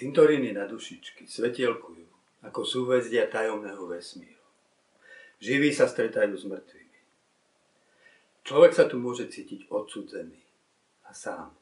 [0.00, 2.08] Cintoríny na dušičky svetielkujú
[2.48, 4.40] ako súvezdia tajomného vesmíru.
[5.44, 7.00] Živí sa stretajú s mŕtvými.
[8.40, 10.40] Človek sa tu môže cítiť odsudzený
[11.04, 11.52] a sám.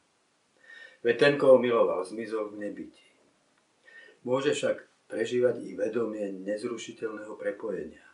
[1.03, 3.03] Veď ten, koho miloval, zmizol v nebyti.
[4.23, 8.07] Môže však prežívať i vedomie nezrušiteľného prepojenia.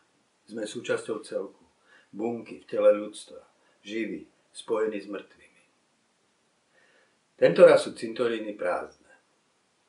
[0.49, 1.61] Sme súčasťou celku,
[2.09, 3.45] bunky v tele ľudstva,
[3.85, 5.61] živí, spojení s mŕtvými.
[7.37, 9.04] Tento raz sú cintoríny prázdne.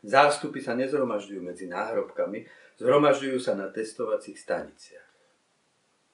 [0.07, 2.47] Zástupy sa nezhromažďujú medzi náhrobkami,
[2.79, 5.11] zhromažďujú sa na testovacích staniciach.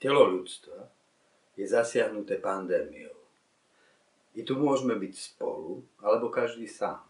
[0.00, 0.88] Telo ľudstva
[1.60, 3.12] je zasiahnuté pandémiou.
[4.32, 7.04] I tu môžeme byť spolu, alebo každý sám.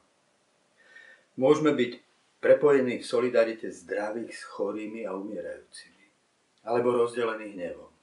[1.39, 2.03] Môžeme byť
[2.43, 6.05] prepojení v solidarite zdravých s chorými a umierajúcimi,
[6.67, 7.95] alebo rozdelení hnevom.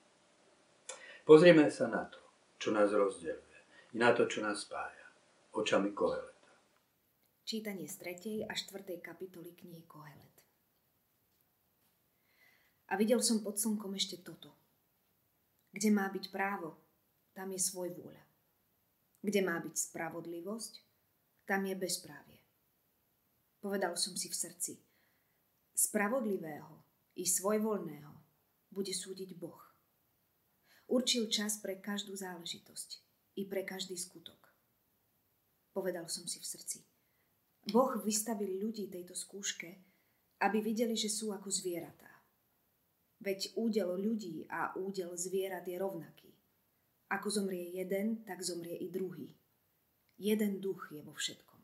[1.27, 2.23] Pozrieme sa na to,
[2.55, 3.59] čo nás rozdeluje,
[3.91, 5.03] i na to, čo nás spája,
[5.51, 6.38] očami Kohele.
[7.49, 7.97] Čítanie z
[8.45, 8.45] 3.
[8.45, 9.01] a 4.
[9.01, 10.37] kapitoly knihy Kohelet.
[12.85, 14.53] A videl som pod slnkom ešte toto.
[15.73, 16.77] Kde má byť právo,
[17.33, 18.21] tam je svoj vôľa.
[19.25, 20.73] Kde má byť spravodlivosť,
[21.49, 22.37] tam je bezprávie.
[23.57, 24.73] Povedal som si v srdci,
[25.73, 26.85] spravodlivého
[27.17, 28.13] i svojvoľného
[28.69, 29.73] bude súdiť Boh.
[30.85, 32.89] Určil čas pre každú záležitosť
[33.41, 34.53] i pre každý skutok.
[35.73, 36.85] Povedal som si v srdci,
[37.67, 39.69] Boh vystavil ľudí tejto skúške,
[40.39, 42.07] aby videli, že sú ako zvieratá.
[43.19, 46.31] Veď údel ľudí a údel zvierat je rovnaký.
[47.11, 49.35] Ako zomrie jeden, tak zomrie i druhý.
[50.15, 51.59] Jeden duch je vo všetkom.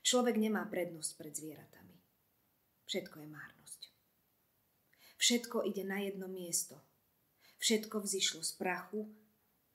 [0.00, 1.96] Človek nemá prednosť pred zvieratami.
[2.88, 3.80] Všetko je márnosť.
[5.20, 6.80] Všetko ide na jedno miesto.
[7.60, 9.04] Všetko vzýšlo z prachu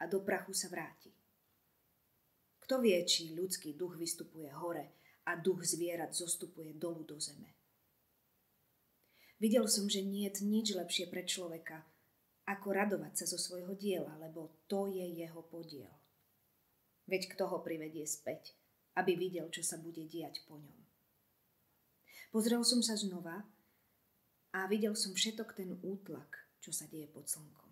[0.02, 1.14] a do prachu sa vráti.
[2.64, 4.96] Kto vie, či ľudský duch vystupuje hore
[5.28, 7.52] a duch zvierat zostupuje dolu do zeme.
[9.44, 11.84] Videl som, že nie je nič lepšie pre človeka,
[12.48, 15.92] ako radovať sa zo svojho diela, lebo to je jeho podiel.
[17.08, 18.56] Veď kto ho privedie späť,
[18.96, 20.80] aby videl, čo sa bude diať po ňom.
[22.32, 23.44] Pozrel som sa znova
[24.56, 27.72] a videl som všetok ten útlak, čo sa deje pod slnkom.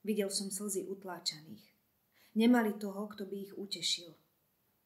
[0.00, 1.79] Videl som slzy utláčaných,
[2.34, 4.14] Nemali toho, kto by ich utešil.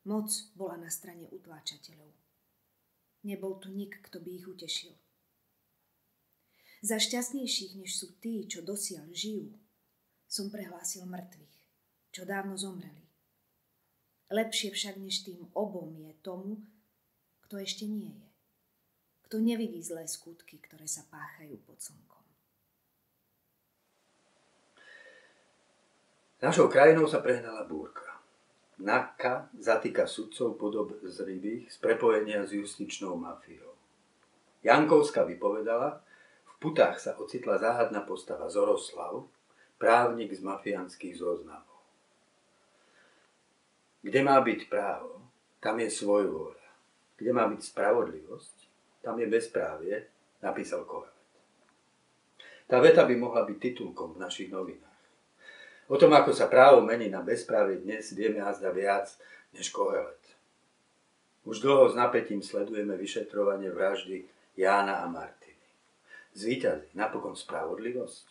[0.09, 2.12] Moc bola na strane utláčateľov.
[3.25, 4.93] Nebol tu nik, kto by ich utešil.
[6.84, 9.53] Za šťastnejších, než sú tí, čo dosiaľ žijú,
[10.28, 11.56] som prehlásil mŕtvych,
[12.12, 13.05] čo dávno zomreli.
[14.32, 16.61] Lepšie však než tým obom je tomu,
[17.44, 18.28] kto ešte nie je.
[19.28, 22.24] Kto nevidí zlé skutky, ktoré sa páchajú pod slnkom.
[26.44, 28.21] Našou krajinou sa prehnala búrka.
[28.77, 33.72] Naka zatýka sudcov podob zrivých z prepojenia s justičnou mafiou.
[34.60, 36.05] Jankovska vypovedala,
[36.44, 39.25] v putách sa ocitla záhadná postava Zoroslav,
[39.81, 41.81] právnik z mafiánskych zoznamov.
[44.05, 45.25] Kde má byť právo,
[45.65, 46.69] tam je svoj vôľa.
[47.16, 48.56] Kde má byť spravodlivosť,
[49.00, 50.12] tam je bezprávie,
[50.44, 51.09] napísal Kohelet.
[52.69, 54.84] Tá veta by mohla byť titulkom v našich novinách.
[55.84, 59.12] O tom, ako sa právo mení na bezprávie dnes, vieme azda viac
[59.53, 60.25] než Kohelet.
[61.45, 64.25] Už dlho s napätím sledujeme vyšetrovanie vraždy
[64.56, 65.69] Jána a Martiny.
[66.33, 68.27] Zvíťazí napokon spravodlivosť?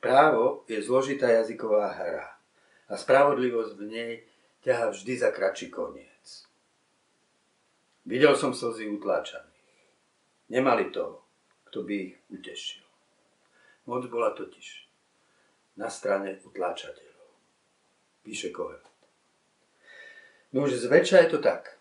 [0.00, 2.40] Právo je zložitá jazyková hra
[2.88, 4.12] a spravodlivosť v nej
[4.64, 6.48] ťaha vždy za kratší koniec.
[8.08, 9.68] Videl som slzy utláčaných.
[10.48, 11.20] Nemali toho,
[11.68, 12.84] kto by ich utešil.
[13.84, 14.83] Moc bola totiž
[15.76, 17.30] na strane utláčateľov.
[18.22, 18.86] Píše Kohelet.
[20.54, 21.76] No už zväčša je to tak.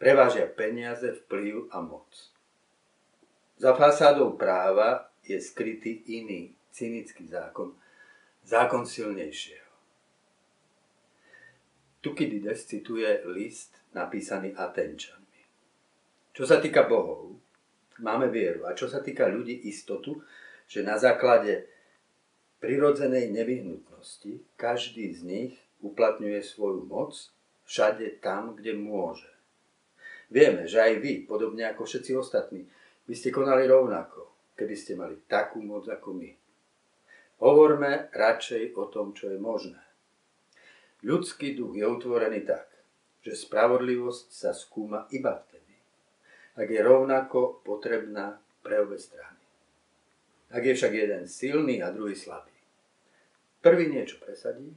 [0.00, 2.08] Prevážia peniaze, vplyv a moc.
[3.60, 7.76] Za fasádou práva je skrytý iný, cynický zákon,
[8.44, 9.64] zákon silnejšieho.
[12.00, 15.40] Tukidides cituje list napísaný Atenčanmi.
[16.34, 17.32] Čo sa týka bohov,
[18.02, 18.68] máme vieru.
[18.68, 20.20] A čo sa týka ľudí, istotu,
[20.68, 21.73] že na základe
[22.58, 27.16] prirodzenej nevyhnutnosti každý z nich uplatňuje svoju moc
[27.64, 29.28] všade tam, kde môže.
[30.32, 32.64] Vieme, že aj vy, podobne ako všetci ostatní,
[33.04, 36.30] by ste konali rovnako, keby ste mali takú moc ako my.
[37.44, 39.80] Hovorme radšej o tom, čo je možné.
[41.04, 42.64] Ľudský duch je utvorený tak,
[43.20, 45.76] že spravodlivosť sa skúma iba vtedy,
[46.56, 49.33] ak je rovnako potrebná pre obe strany.
[50.54, 52.54] Ak je však jeden silný a druhý slabý,
[53.64, 54.76] Prvý niečo presadí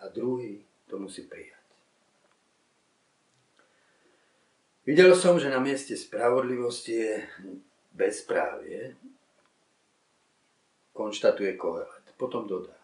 [0.00, 1.60] a druhý to musí prijať.
[4.88, 7.14] Videl som, že na mieste spravodlivosti je
[7.92, 8.96] bezprávie,
[10.96, 12.08] konštatuje Kohelet.
[12.16, 12.80] Potom dodá.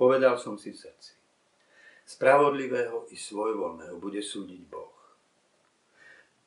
[0.00, 1.12] Povedal som si v srdci.
[2.08, 4.96] Spravodlivého i svojvoľného bude súdiť Boh.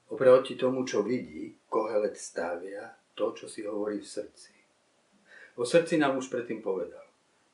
[0.09, 4.56] Oproti tomu, čo vidí, Kohelet stavia to, čo si hovorí v srdci.
[5.57, 7.01] O srdci nám už predtým povedal.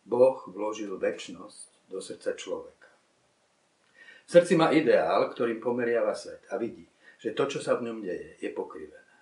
[0.04, 2.92] Boh vložil väčnosť do srdca človeka.
[4.28, 6.84] V srdci má ideál, ktorým pomeriava svet a vidí,
[7.16, 9.16] že to, čo sa v ňom deje, je pokrivené.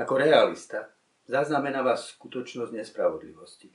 [0.00, 0.88] Ako realista
[1.28, 3.68] zaznamenáva skutočnosť nespravodlivosti.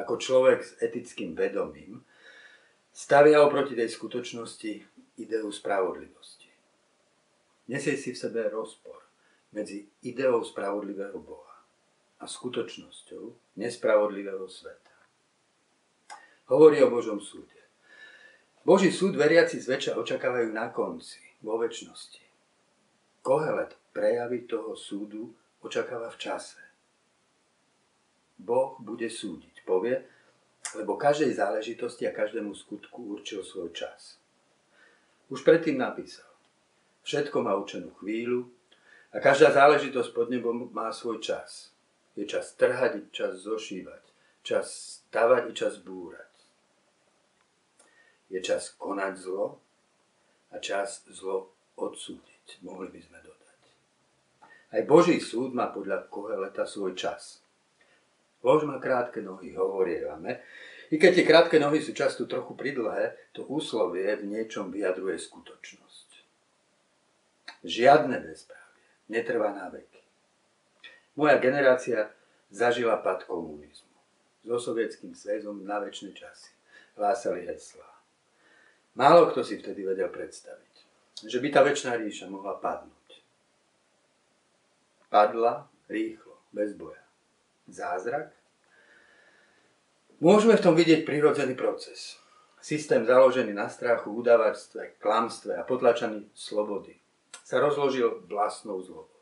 [0.00, 2.00] Ako človek s etickým vedomím
[2.96, 4.72] stavia oproti tej skutočnosti
[5.20, 6.48] ideu spravodlivosti.
[7.68, 9.04] Nesie si v sebe rozpor
[9.52, 11.53] medzi ideou spravodlivého Boha
[12.24, 14.96] a skutočnosťou nespravodlivého sveta.
[16.48, 17.60] Hovorí o Božom súde.
[18.64, 22.24] Boží súd veriaci zväčša očakávajú na konci, vo väčšnosti.
[23.20, 26.60] Kohelet prejavy toho súdu očakáva v čase.
[28.40, 30.00] Boh bude súdiť, povie,
[30.80, 34.16] lebo každej záležitosti a každému skutku určil svoj čas.
[35.28, 36.28] Už predtým napísal,
[37.04, 38.48] všetko má určenú chvíľu
[39.12, 41.73] a každá záležitosť pod nebom má svoj čas.
[42.14, 44.04] Je čas trhať, čas zošívať,
[44.46, 44.66] čas
[45.10, 46.30] stavať i čas búrať.
[48.30, 49.58] Je čas konať zlo
[50.54, 53.60] a čas zlo odsúdiť, mohli by sme dodať.
[54.74, 57.42] Aj Boží súd má podľa Koheleta svoj čas.
[58.42, 60.42] Lož má krátke nohy, hovorievame.
[60.92, 66.08] I keď tie krátke nohy sú často trochu pridlhé, to úslovie v niečom vyjadruje skutočnosť.
[67.64, 68.64] Žiadne bezprávie
[69.08, 69.93] netrvá na veky.
[71.14, 72.10] Moja generácia
[72.50, 73.94] zažila pad komunizmu.
[74.44, 76.52] So sovietským svezom na väčšie časy.
[77.00, 77.88] Hlásali heslá.
[78.94, 80.74] Málo kto si vtedy vedel predstaviť,
[81.26, 83.24] že by tá väčšiná ríša mohla padnúť.
[85.10, 87.02] Padla rýchlo, bez boja.
[87.66, 88.30] Zázrak?
[90.22, 92.20] Môžeme v tom vidieť prirodzený proces.
[92.62, 96.96] Systém založený na strachu, udavačstve, klamstve a potlačaní slobody
[97.44, 99.13] sa rozložil vlastnou zlobou.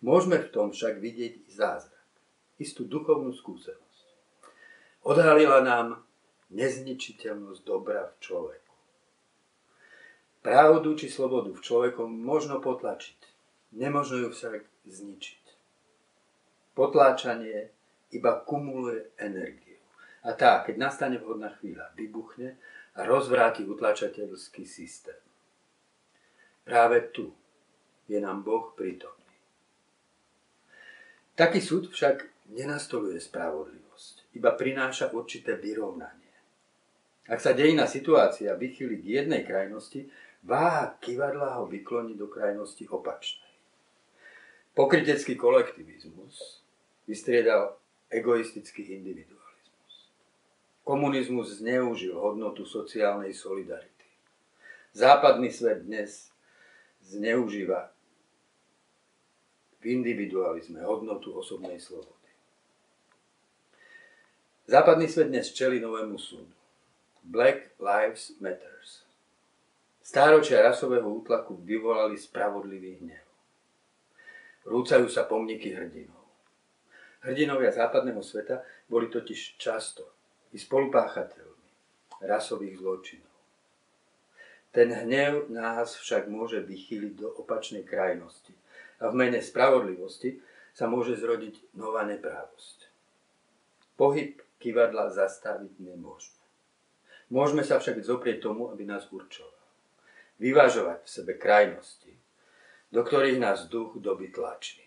[0.00, 2.04] Môžeme v tom však vidieť zázrak,
[2.56, 4.06] istú duchovnú skúsenosť.
[5.04, 6.00] Odhalila nám
[6.48, 8.74] nezničiteľnosť dobra v človeku.
[10.40, 13.20] Pravdu či slobodu v človeku možno potlačiť,
[13.76, 15.44] nemožno ju však zničiť.
[16.72, 17.68] Potláčanie
[18.16, 19.76] iba kumuluje energiu.
[20.24, 22.56] A tá, keď nastane vhodná chvíľa, vybuchne
[22.96, 25.16] a rozvráti utlačateľský systém.
[26.64, 27.32] Práve tu
[28.08, 29.19] je nám Boh pritom.
[31.40, 36.36] Taký súd však nenastoluje spravodlivosť, iba prináša určité vyrovnanie.
[37.24, 40.04] Ak sa dejná situácia vychýli k jednej krajnosti,
[40.44, 43.56] váha kivadla ho vykloní do krajnosti opačnej.
[44.76, 46.60] Pokrytecký kolektivizmus
[47.08, 47.72] vystriedal
[48.12, 50.12] egoistický individualizmus.
[50.84, 54.08] Komunizmus zneužil hodnotu sociálnej solidarity.
[54.92, 56.28] Západný svet dnes
[57.00, 57.96] zneužíva
[59.80, 62.28] v individualizme, hodnotu osobnej slobody.
[64.68, 66.52] Západný svet dnes čeli novému súdu.
[67.24, 69.02] Black Lives Matters.
[70.04, 73.26] Stáročia rasového útlaku vyvolali spravodlivý hnev.
[74.68, 76.20] Rúcajú sa pomníky hrdinov.
[77.24, 80.04] Hrdinovia západného sveta boli totiž často
[80.52, 81.68] i spolupáchateľmi
[82.24, 83.36] rasových zločinov.
[84.70, 88.52] Ten hnev nás však môže vychýliť do opačnej krajnosti–
[89.00, 90.38] a v mene spravodlivosti
[90.76, 92.92] sa môže zrodiť nová neprávosť.
[93.96, 96.44] Pohyb kivadla zastaviť nemôžeme.
[97.32, 99.56] Môžeme sa však zoprieť tomu, aby nás určoval.
[100.40, 102.12] Vyvážovať v sebe krajnosti,
[102.90, 104.82] do ktorých nás duch doby tlačí.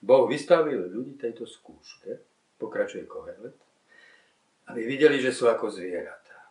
[0.00, 2.16] Boh vystavil ľudí tejto skúške,
[2.56, 3.58] pokračuje Kohelet,
[4.72, 6.48] aby videli, že sú ako zvieratá.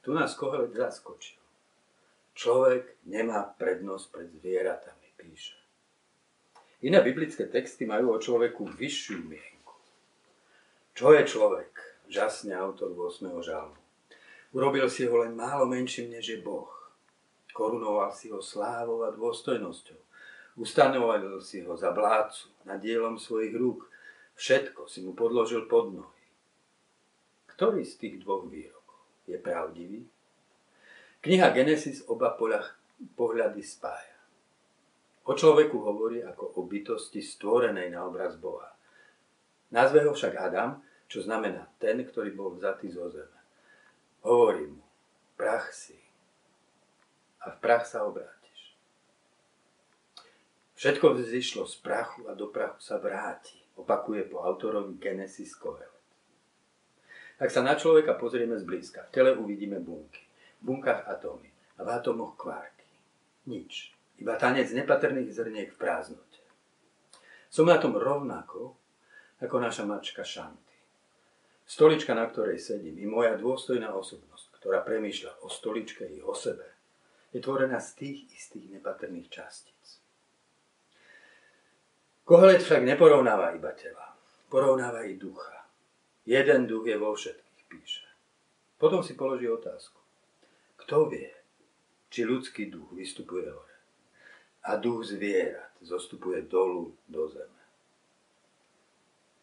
[0.00, 1.43] Tu nás Kohelet zaskočil.
[2.34, 5.54] Človek nemá prednosť pred zvieratami, píše.
[6.84, 9.74] Iné biblické texty majú o človeku vyššiu mienku.
[10.92, 11.72] Čo je človek?
[12.10, 13.30] Žasne autor 8.
[13.40, 13.80] žalmu.
[14.52, 16.70] Urobil si ho len málo menším, než je Boh.
[17.54, 19.98] Korunoval si ho slávou a dôstojnosťou.
[20.54, 23.90] Ustanoval si ho za vládcu nad dielom svojich rúk.
[24.34, 26.26] Všetko si mu podložil pod nohy.
[27.54, 30.06] Ktorý z tých dvoch výrokov je pravdivý?
[31.24, 32.36] Kniha Genesis oba
[33.16, 34.20] pohľady spája.
[35.24, 38.76] O človeku hovorí ako o bytosti stvorenej na obraz Boha.
[39.72, 43.40] Nazve ho však Adam, čo znamená ten, ktorý bol vzatý zo zeme.
[44.20, 44.84] Hovorí mu,
[45.32, 45.96] prach si
[47.40, 48.76] a v prach sa obrátiš.
[50.76, 55.88] Všetko vzýšlo z prachu a do prachu sa vráti, opakuje po autorovi Genesis Kohelet.
[57.40, 60.23] Ak sa na človeka pozrieme zblízka, v tele uvidíme bunky,
[60.64, 62.88] bunkách atómy a v atómoch kvárky.
[63.44, 63.92] Nič.
[64.16, 66.40] Iba tanec nepatrných zrniek v prázdnote.
[67.52, 68.74] Som na tom rovnako,
[69.38, 70.74] ako naša mačka Šanty.
[71.64, 76.66] Stolička, na ktorej sedím, i moja dôstojná osobnosť, ktorá premýšľa o stoličke i o sebe,
[77.32, 80.00] je tvorená z tých istých nepatrných častíc.
[82.24, 84.16] Kohelet však neporovnáva iba tela,
[84.48, 85.66] porovnáva i ducha.
[86.24, 88.06] Jeden duch je vo všetkých, píše.
[88.80, 90.03] Potom si položí otázku.
[90.84, 91.32] Kto vie,
[92.12, 93.76] či ľudský duch vystupuje hore
[94.68, 97.64] a duch zvierat zostupuje dolu do zeme?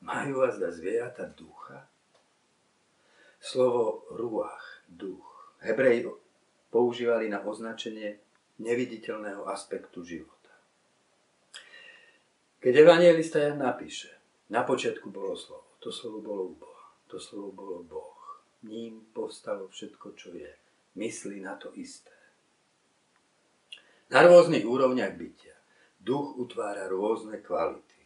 [0.06, 1.90] Majú vás da zvieratá ducha?
[3.42, 5.26] Slovo ruach, duch,
[5.66, 6.14] Hebreji
[6.70, 8.22] používali na označenie
[8.62, 10.54] neviditeľného aspektu života.
[12.62, 14.14] Keď evangelista Jan napíše,
[14.54, 18.46] na počiatku bolo slovo, to slovo bolo u Boha, to slovo bolo Boh.
[18.62, 20.61] Ním povstalo všetko, čo je.
[20.96, 22.12] Myslí na to isté.
[24.12, 25.56] Na rôznych úrovniach bytia.
[25.96, 28.02] Duch utvára rôzne kvality.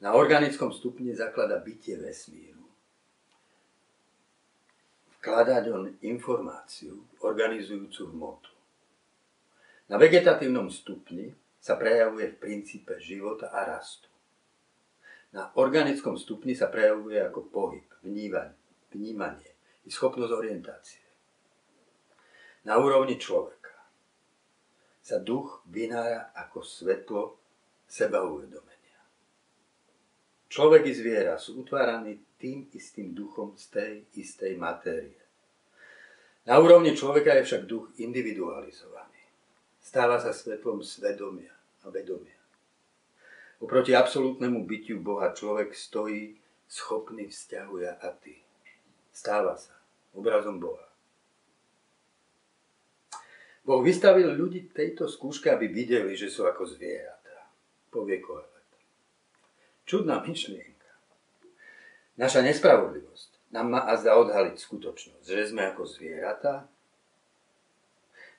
[0.00, 2.62] Na organickom stupni zaklada bytie vesmíru.
[5.18, 8.52] Vkladať on informáciu, organizujúcu hmotu.
[9.90, 14.08] Na vegetatívnom stupni sa prejavuje v princípe života a rastu.
[15.34, 18.56] Na organickom stupni sa prejavuje ako pohyb, vnímanie,
[18.94, 19.50] vnímanie
[19.84, 20.99] i schopnosť orientácie.
[22.68, 23.72] Na úrovni človeka
[25.00, 27.22] sa duch vynára ako svetlo
[27.88, 29.00] seba uvedomenia.
[30.50, 35.20] Človek i zviera sú utváraní tým istým duchom z tej istej matérie.
[36.44, 39.22] Na úrovni človeka je však duch individualizovaný.
[39.80, 42.36] Stáva sa svetlom svedomia a vedomia.
[43.60, 46.36] Oproti absolútnemu bytiu Boha človek stojí
[46.68, 48.40] schopný vzťahu ja a ty.
[49.12, 49.76] Stáva sa
[50.12, 50.89] obrazom Boha.
[53.70, 57.54] Boh vystavil ľudí tejto skúške, aby videli, že sú ako zvieratá.
[57.86, 58.66] Povie Kohelet.
[59.86, 60.90] Čudná myšlienka.
[62.18, 66.66] Naša nespravodlivosť nám má azda odhaliť skutočnosť, že sme ako zvieratá.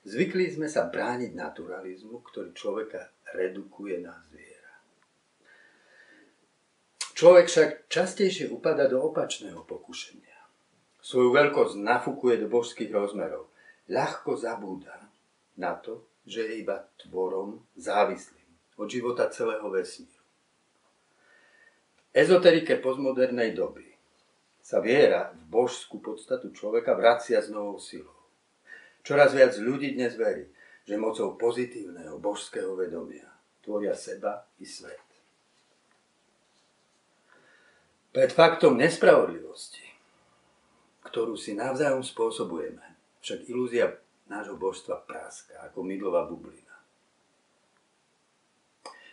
[0.04, 4.76] Zvykli sme sa brániť naturalizmu, ktorý človeka redukuje na zviera.
[7.16, 10.36] Človek však častejšie upada do opačného pokušenia.
[11.00, 13.48] Svoju veľkosť nafúkuje do božských rozmerov.
[13.88, 15.02] Ľahko zabúda
[15.58, 18.46] na to, že je iba tvorom závislým
[18.78, 20.22] od života celého vesmíru
[22.12, 23.88] ezoterike postmodernej doby
[24.60, 28.14] sa viera v božskú podstatu človeka vracia s novou silou.
[29.02, 30.46] Čoraz viac ľudí dnes verí,
[30.86, 33.26] že mocou pozitívneho božského vedomia
[33.64, 35.00] tvoria seba i svet.
[38.12, 39.82] Pred faktom nespravodlivosti,
[41.08, 42.84] ktorú si navzájom spôsobujeme,
[43.24, 43.88] však ilúzia
[44.32, 46.72] nášho božstva práska ako mydlová bublina.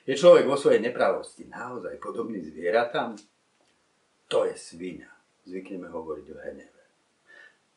[0.08, 3.20] Je človek vo svojej nepravosti naozaj podobný zvieratám?
[4.32, 5.12] To je svinia,
[5.44, 6.84] zvykneme hovoriť o hneve.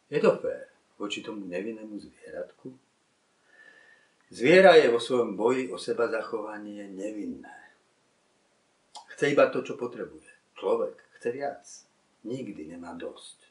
[0.07, 2.71] Je to fér voči tomu nevinnému zvieratku?
[4.33, 7.53] Zviera je vo svojom boji o seba zachovanie nevinné.
[9.13, 10.57] Chce iba to, čo potrebuje.
[10.57, 11.65] Človek chce viac.
[12.25, 13.42] Nikdy nemá dosť.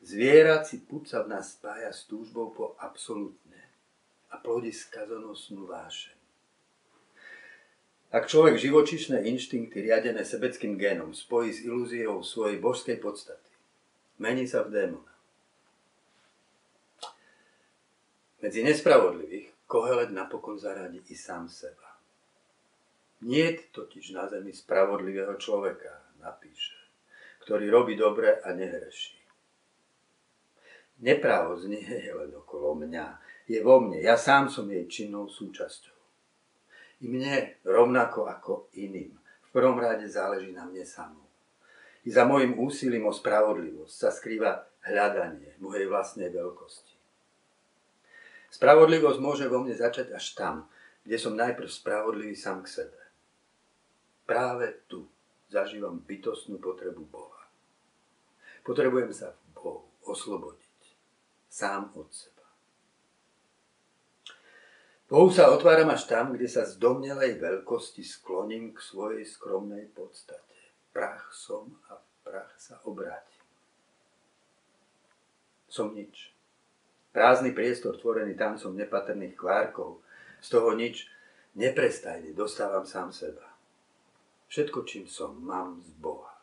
[0.00, 3.60] Zvierací púd sa v nás spája s túžbou po absolútne
[4.32, 6.16] a plodí skazonosnú vášeň.
[8.10, 13.52] Ak človek živočišné inštinkty riadené sebeckým génom spojí s ilúziou svojej božskej podstaty,
[14.18, 15.14] mení sa v démona.
[18.40, 21.94] Medzi nespravodlivých Kohelet napokon zaradí i sám seba.
[23.22, 26.74] Nie totiž na zemi spravodlivého človeka, napíše,
[27.46, 29.19] ktorý robí dobre a nehreší.
[31.00, 33.06] Nepravosť nie je len okolo mňa,
[33.48, 35.96] je vo mne, ja sám som jej činnou súčasťou.
[37.00, 39.16] I mne rovnako ako iným.
[39.48, 41.24] V prvom rade záleží na mne samom.
[42.04, 46.94] I za môjim úsilím o spravodlivosť sa skrýva hľadanie mojej vlastnej veľkosti.
[48.52, 50.68] Spravodlivosť môže vo mne začať až tam,
[51.00, 53.00] kde som najprv spravodlivý sám k sebe.
[54.28, 55.08] Práve tu
[55.48, 57.48] zažívam bytostnú potrebu Boha.
[58.60, 60.59] Potrebujem sa v Bohu oslobodiť
[61.50, 62.46] sám od seba.
[65.10, 70.54] Bohu sa otváram až tam, kde sa z domnelej veľkosti skloním k svojej skromnej podstate.
[70.94, 73.42] Prach som a v prach sa obrátim.
[75.66, 76.30] Som nič.
[77.10, 79.98] Prázdny priestor tvorený tancom nepatrných kvárkov.
[80.38, 81.10] Z toho nič
[81.58, 83.50] neprestajne dostávam sám seba.
[84.46, 86.38] Všetko, čím som, mám z Boha.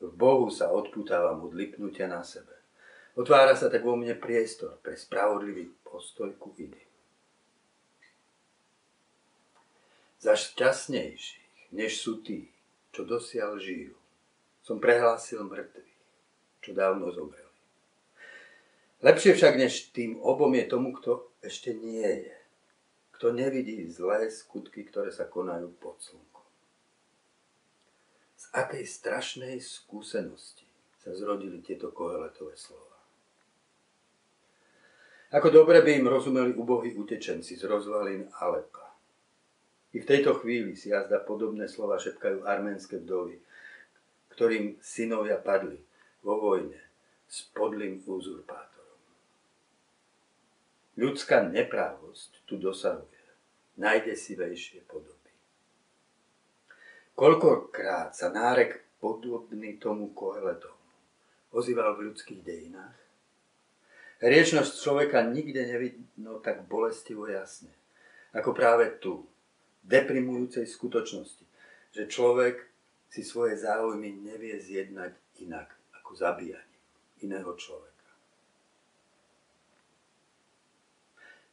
[0.00, 2.61] V Bohu sa odputávam od lipnutia na sebe.
[3.12, 6.90] Otvára sa tak vo mne priestor pre spravodlivý postoj ku iným.
[10.22, 12.48] Za šťastnejších, než sú tí,
[12.94, 13.98] čo dosiaľ žijú,
[14.62, 15.96] som prehlásil mŕtvych,
[16.62, 17.50] čo dávno zomreli.
[19.02, 22.36] Lepšie však než tým obom je tomu, kto ešte nie je.
[23.18, 26.32] Kto nevidí zlé skutky, ktoré sa konajú pod slnkom
[28.52, 30.68] akej strašnej skúsenosti
[31.00, 32.91] sa zrodili tieto koheletové slova.
[35.32, 38.92] Ako dobre by im rozumeli ubohí utečenci z rozvalín Alepa.
[39.96, 43.40] I v tejto chvíli si jazda podobné slova šepkajú arménske vdovy,
[44.36, 45.80] ktorým synovia padli
[46.20, 46.76] vo vojne
[47.32, 49.00] s podlým uzurpátorom.
[51.00, 53.24] Ľudská neprávosť tu dosahuje
[53.80, 55.32] najdesivejšie podoby.
[57.16, 60.76] Koľkokrát sa nárek podobný tomu Koheletomu
[61.56, 63.01] ozýval v ľudských dejinách?
[64.22, 67.74] Riečnosť človeka nikde nevidno tak bolestivo jasne,
[68.30, 69.26] ako práve tu,
[69.82, 71.42] deprimujúcej skutočnosti,
[71.90, 72.62] že človek
[73.10, 76.78] si svoje záujmy nevie zjednať inak ako zabíjanie
[77.26, 78.10] iného človeka.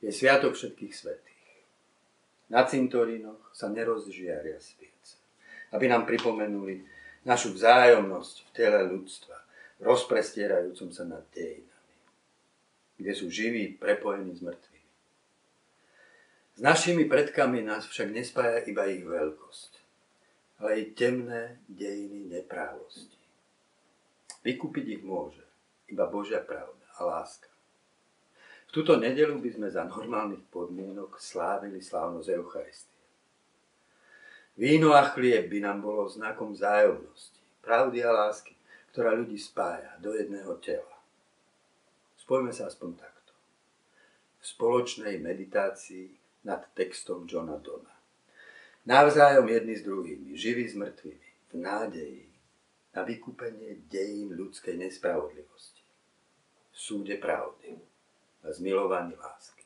[0.05, 1.49] Je sviatok všetkých svetých.
[2.53, 4.89] Na cintorínoch sa nerozžiaria sviece
[5.71, 6.81] aby nám pripomenuli
[7.25, 9.37] našu vzájomnosť v tele ľudstva,
[9.83, 11.68] rozprestierajúcom sa nad dejinami,
[12.99, 14.91] kde sú živí prepojení s mŕtvými.
[16.55, 19.71] S našimi predkami nás však nespája iba ich veľkosť,
[20.59, 23.15] ale aj temné dejiny neprávosti.
[24.43, 25.39] Vykúpiť ich môže
[25.87, 27.47] iba Božia pravda a láska.
[28.67, 32.99] V túto nedelu by sme za normálnych podmienok slávili slávnosť Eucharistie.
[34.59, 38.51] Víno a chlieb by nám bolo znakom vzájomnosti, pravdy a lásky,
[38.91, 40.88] ktorá ľudí spája do jedného tela.
[42.29, 43.33] Spojme sa aspoň takto.
[44.37, 46.13] V spoločnej meditácii
[46.45, 47.89] nad textom Johna Dona.
[48.85, 52.29] Navzájom jedni s druhými, živí s mŕtvými, v nádeji
[52.93, 55.81] na vykúpenie dejín ľudskej nespravodlivosti,
[56.69, 57.81] v súde pravdy
[58.45, 59.65] a zmilovaní lásky.